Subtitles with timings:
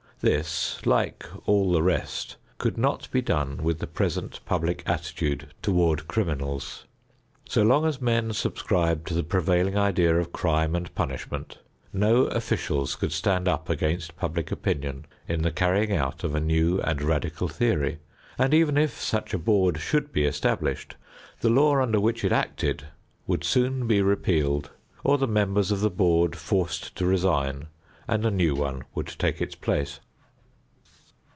[0.23, 6.07] This like all the rest could not be done with the present public attitude toward
[6.07, 6.85] criminals.
[7.49, 11.57] So long as men subscribe to the prevailing idea of crime and punishment,
[11.91, 16.79] no officials could stand up against public opinion in the carrying out of a new
[16.81, 17.97] and radical theory,
[18.37, 20.95] and even if such a board should be established,
[21.39, 22.83] the law under which it acted
[23.25, 24.69] would soon be repealed
[25.03, 27.69] or the members of the board forced to resign
[28.07, 29.99] and a new one would take its place.